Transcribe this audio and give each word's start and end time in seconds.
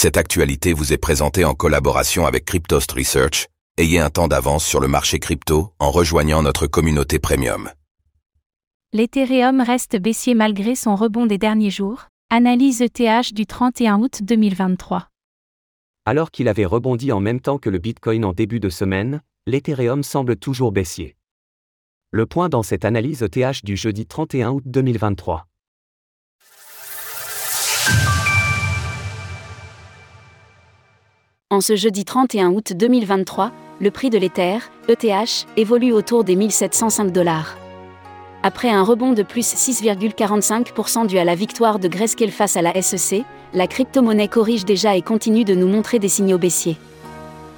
Cette 0.00 0.16
actualité 0.16 0.74
vous 0.74 0.92
est 0.92 0.96
présentée 0.96 1.44
en 1.44 1.54
collaboration 1.54 2.24
avec 2.24 2.44
Cryptost 2.44 2.92
Research. 2.92 3.48
Ayez 3.78 3.98
un 3.98 4.10
temps 4.10 4.28
d'avance 4.28 4.64
sur 4.64 4.78
le 4.78 4.86
marché 4.86 5.18
crypto 5.18 5.72
en 5.80 5.90
rejoignant 5.90 6.40
notre 6.40 6.68
communauté 6.68 7.18
premium. 7.18 7.68
L'Ethereum 8.92 9.60
reste 9.60 9.96
baissier 9.96 10.34
malgré 10.34 10.76
son 10.76 10.94
rebond 10.94 11.26
des 11.26 11.36
derniers 11.36 11.72
jours. 11.72 12.06
Analyse 12.30 12.80
ETH 12.80 13.34
du 13.34 13.44
31 13.44 13.98
août 13.98 14.20
2023. 14.22 15.08
Alors 16.04 16.30
qu'il 16.30 16.46
avait 16.46 16.64
rebondi 16.64 17.10
en 17.10 17.18
même 17.18 17.40
temps 17.40 17.58
que 17.58 17.68
le 17.68 17.78
Bitcoin 17.78 18.24
en 18.24 18.32
début 18.32 18.60
de 18.60 18.68
semaine, 18.68 19.20
l'Ethereum 19.48 20.04
semble 20.04 20.36
toujours 20.36 20.70
baissier. 20.70 21.16
Le 22.12 22.24
point 22.24 22.48
dans 22.48 22.62
cette 22.62 22.84
analyse 22.84 23.24
ETH 23.24 23.64
du 23.64 23.76
jeudi 23.76 24.06
31 24.06 24.50
août 24.52 24.62
2023. 24.64 25.48
En 31.50 31.62
ce 31.62 31.76
jeudi 31.76 32.04
31 32.04 32.50
août 32.50 32.74
2023, 32.76 33.52
le 33.80 33.90
prix 33.90 34.10
de 34.10 34.18
l'Ether, 34.18 34.58
ETH, 34.86 35.46
évolue 35.56 35.94
autour 35.94 36.22
des 36.22 36.36
1705 36.36 37.10
dollars. 37.10 37.56
Après 38.42 38.68
un 38.68 38.82
rebond 38.82 39.14
de 39.14 39.22
plus 39.22 39.54
6,45% 39.54 41.06
dû 41.06 41.16
à 41.16 41.24
la 41.24 41.34
victoire 41.34 41.78
de 41.78 41.88
Grayscale 41.88 42.32
face 42.32 42.58
à 42.58 42.60
la 42.60 42.82
SEC, 42.82 43.24
la 43.54 43.66
crypto-monnaie 43.66 44.28
corrige 44.28 44.66
déjà 44.66 44.94
et 44.94 45.00
continue 45.00 45.44
de 45.44 45.54
nous 45.54 45.66
montrer 45.66 45.98
des 45.98 46.08
signaux 46.08 46.36
baissiers. 46.36 46.76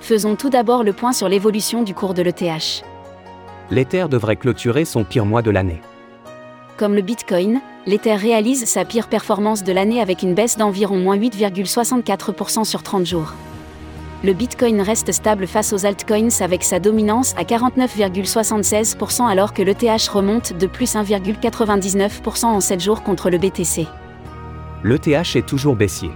Faisons 0.00 0.34
tout 0.34 0.48
d'abord 0.48 0.82
le 0.82 0.94
point 0.94 1.12
sur 1.12 1.28
l'évolution 1.28 1.82
du 1.82 1.92
cours 1.92 2.14
de 2.14 2.22
l'ETH. 2.22 2.86
L'Ether 3.70 4.06
devrait 4.10 4.36
clôturer 4.36 4.86
son 4.86 5.04
pire 5.04 5.26
mois 5.26 5.42
de 5.42 5.50
l'année. 5.50 5.82
Comme 6.78 6.94
le 6.94 7.02
Bitcoin, 7.02 7.60
l'Ether 7.84 8.14
réalise 8.14 8.64
sa 8.64 8.86
pire 8.86 9.08
performance 9.08 9.62
de 9.62 9.74
l'année 9.74 10.00
avec 10.00 10.22
une 10.22 10.32
baisse 10.32 10.56
d'environ 10.56 10.96
moins 10.96 11.18
8,64% 11.18 12.64
sur 12.64 12.82
30 12.82 13.04
jours 13.04 13.34
le 14.24 14.32
Bitcoin 14.32 14.80
reste 14.80 15.12
stable 15.12 15.46
face 15.46 15.74
aux 15.74 15.84
altcoins 15.84 16.40
avec 16.40 16.64
sa 16.64 16.80
dominance 16.80 17.34
à 17.36 17.42
49,76% 17.42 19.28
alors 19.28 19.52
que 19.52 19.60
l'ETH 19.60 20.08
remonte 20.08 20.54
de 20.54 20.66
plus 20.66 20.94
1,99% 20.94 22.46
en 22.46 22.60
7 22.60 22.80
jours 22.80 23.02
contre 23.02 23.28
le 23.28 23.36
BTC. 23.36 23.86
L'ETH 24.82 25.36
est 25.36 25.46
toujours 25.46 25.76
baissier. 25.76 26.08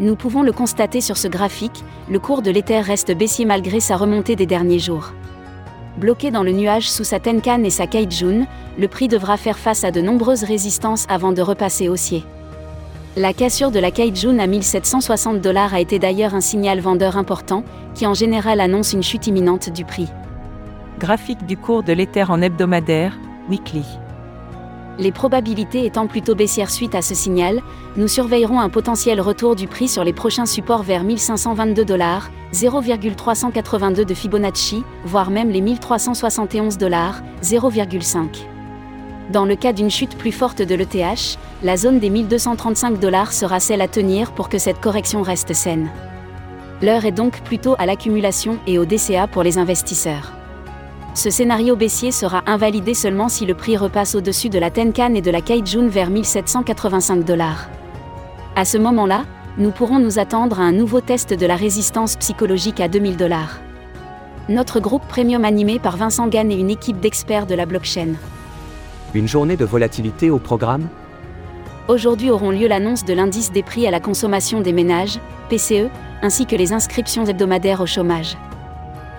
Nous 0.00 0.16
pouvons 0.16 0.42
le 0.42 0.52
constater 0.52 1.00
sur 1.00 1.16
ce 1.16 1.28
graphique, 1.28 1.82
le 2.10 2.18
cours 2.18 2.42
de 2.42 2.50
l'Ether 2.50 2.80
reste 2.80 3.16
baissier 3.16 3.46
malgré 3.46 3.80
sa 3.80 3.96
remontée 3.96 4.36
des 4.36 4.46
derniers 4.46 4.78
jours. 4.78 5.14
Bloqué 5.96 6.30
dans 6.30 6.42
le 6.42 6.52
nuage 6.52 6.90
sous 6.90 7.04
sa 7.04 7.20
Tenkan 7.20 7.64
et 7.64 7.70
sa 7.70 7.86
Kaijun, 7.86 8.46
le 8.78 8.86
prix 8.86 9.08
devra 9.08 9.38
faire 9.38 9.58
face 9.58 9.82
à 9.82 9.90
de 9.90 10.02
nombreuses 10.02 10.44
résistances 10.44 11.06
avant 11.08 11.32
de 11.32 11.40
repasser 11.40 11.88
haussier. 11.88 12.22
La 13.18 13.32
cassure 13.32 13.72
de 13.72 13.80
la 13.80 13.90
Kaijun 13.90 14.38
à 14.38 14.46
1760 14.46 15.40
dollars 15.40 15.74
a 15.74 15.80
été 15.80 15.98
d'ailleurs 15.98 16.36
un 16.36 16.40
signal 16.40 16.78
vendeur 16.78 17.16
important, 17.16 17.64
qui 17.96 18.06
en 18.06 18.14
général 18.14 18.60
annonce 18.60 18.92
une 18.92 19.02
chute 19.02 19.26
imminente 19.26 19.70
du 19.70 19.84
prix. 19.84 20.06
Graphique 21.00 21.44
du 21.44 21.56
cours 21.56 21.82
de 21.82 21.92
l'Ether 21.92 22.26
en 22.28 22.40
hebdomadaire, 22.40 23.18
weekly. 23.50 23.82
Les 25.00 25.10
probabilités 25.10 25.84
étant 25.84 26.06
plutôt 26.06 26.36
baissières 26.36 26.70
suite 26.70 26.94
à 26.94 27.02
ce 27.02 27.16
signal, 27.16 27.60
nous 27.96 28.06
surveillerons 28.06 28.60
un 28.60 28.68
potentiel 28.68 29.20
retour 29.20 29.56
du 29.56 29.66
prix 29.66 29.88
sur 29.88 30.04
les 30.04 30.12
prochains 30.12 30.46
supports 30.46 30.84
vers 30.84 31.02
1522 31.02 31.84
dollars, 31.84 32.30
0,382 32.52 34.04
de 34.04 34.14
Fibonacci, 34.14 34.84
voire 35.04 35.32
même 35.32 35.50
les 35.50 35.60
1371 35.60 36.78
dollars, 36.78 37.20
0,5. 37.42 38.57
Dans 39.30 39.44
le 39.44 39.56
cas 39.56 39.74
d'une 39.74 39.90
chute 39.90 40.16
plus 40.16 40.32
forte 40.32 40.62
de 40.62 40.74
l'ETH, 40.74 41.38
la 41.62 41.76
zone 41.76 41.98
des 41.98 42.08
1235 42.08 42.98
dollars 42.98 43.32
sera 43.32 43.60
celle 43.60 43.82
à 43.82 43.88
tenir 43.88 44.32
pour 44.32 44.48
que 44.48 44.56
cette 44.56 44.80
correction 44.80 45.20
reste 45.20 45.52
saine. 45.52 45.90
L'heure 46.80 47.04
est 47.04 47.12
donc 47.12 47.42
plutôt 47.42 47.74
à 47.78 47.84
l'accumulation 47.84 48.58
et 48.66 48.78
au 48.78 48.86
DCA 48.86 49.26
pour 49.26 49.42
les 49.42 49.58
investisseurs. 49.58 50.32
Ce 51.12 51.28
scénario 51.28 51.76
baissier 51.76 52.10
sera 52.10 52.42
invalidé 52.46 52.94
seulement 52.94 53.28
si 53.28 53.44
le 53.44 53.54
prix 53.54 53.76
repasse 53.76 54.14
au-dessus 54.14 54.48
de 54.48 54.58
la 54.58 54.70
Tenkan 54.70 55.14
et 55.14 55.20
de 55.20 55.30
la 55.30 55.42
Kaijun 55.42 55.88
vers 55.88 56.08
1785 56.08 57.24
dollars. 57.24 57.68
À 58.56 58.64
ce 58.64 58.78
moment-là, 58.78 59.24
nous 59.58 59.72
pourrons 59.72 59.98
nous 59.98 60.18
attendre 60.18 60.58
à 60.58 60.62
un 60.62 60.72
nouveau 60.72 61.00
test 61.02 61.34
de 61.34 61.46
la 61.46 61.56
résistance 61.56 62.16
psychologique 62.16 62.80
à 62.80 62.88
2000 62.88 63.16
dollars. 63.16 63.58
Notre 64.48 64.80
groupe 64.80 65.06
premium 65.06 65.44
animé 65.44 65.78
par 65.78 65.98
Vincent 65.98 66.28
Gann 66.28 66.50
et 66.50 66.58
une 66.58 66.70
équipe 66.70 67.00
d'experts 67.00 67.46
de 67.46 67.54
la 67.54 67.66
blockchain. 67.66 68.14
Une 69.14 69.26
journée 69.26 69.56
de 69.56 69.64
volatilité 69.64 70.28
au 70.28 70.38
programme 70.38 70.86
Aujourd'hui 71.88 72.30
auront 72.30 72.50
lieu 72.50 72.68
l'annonce 72.68 73.06
de 73.06 73.14
l'indice 73.14 73.50
des 73.50 73.62
prix 73.62 73.86
à 73.86 73.90
la 73.90 74.00
consommation 74.00 74.60
des 74.60 74.74
ménages, 74.74 75.18
PCE, 75.48 75.88
ainsi 76.20 76.44
que 76.44 76.54
les 76.54 76.74
inscriptions 76.74 77.24
hebdomadaires 77.24 77.80
au 77.80 77.86
chômage. 77.86 78.36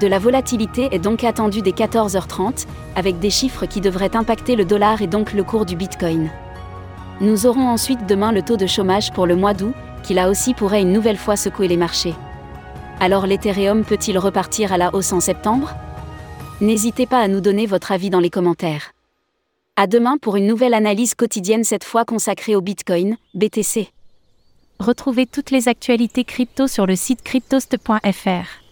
De 0.00 0.06
la 0.06 0.20
volatilité 0.20 0.88
est 0.92 1.00
donc 1.00 1.24
attendue 1.24 1.62
dès 1.62 1.72
14h30, 1.72 2.66
avec 2.94 3.18
des 3.18 3.30
chiffres 3.30 3.66
qui 3.66 3.80
devraient 3.80 4.14
impacter 4.14 4.54
le 4.54 4.64
dollar 4.64 5.02
et 5.02 5.08
donc 5.08 5.32
le 5.32 5.42
cours 5.42 5.66
du 5.66 5.74
Bitcoin. 5.74 6.30
Nous 7.20 7.46
aurons 7.46 7.68
ensuite 7.68 8.06
demain 8.06 8.30
le 8.30 8.42
taux 8.42 8.56
de 8.56 8.68
chômage 8.68 9.10
pour 9.10 9.26
le 9.26 9.34
mois 9.34 9.52
d'août, 9.52 9.74
qui 10.04 10.14
là 10.14 10.30
aussi 10.30 10.54
pourrait 10.54 10.82
une 10.82 10.92
nouvelle 10.92 11.18
fois 11.18 11.34
secouer 11.34 11.66
les 11.66 11.76
marchés. 11.76 12.14
Alors 13.00 13.26
l'Ethereum 13.26 13.82
peut-il 13.82 14.16
repartir 14.16 14.72
à 14.72 14.78
la 14.78 14.94
hausse 14.94 15.12
en 15.12 15.20
septembre? 15.20 15.74
N'hésitez 16.60 17.06
pas 17.06 17.18
à 17.18 17.26
nous 17.26 17.40
donner 17.40 17.66
votre 17.66 17.90
avis 17.90 18.10
dans 18.10 18.20
les 18.20 18.30
commentaires. 18.30 18.92
À 19.82 19.88
demain 19.88 20.16
pour 20.16 20.36
une 20.36 20.46
nouvelle 20.46 20.74
analyse 20.74 21.16
quotidienne 21.16 21.64
cette 21.64 21.82
fois 21.82 22.04
consacrée 22.04 22.54
au 22.54 22.60
Bitcoin, 22.60 23.16
BTC. 23.34 23.88
Retrouvez 24.78 25.26
toutes 25.26 25.50
les 25.50 25.66
actualités 25.66 26.22
crypto 26.22 26.68
sur 26.68 26.86
le 26.86 26.94
site 26.94 27.20
cryptost.fr. 27.22 28.62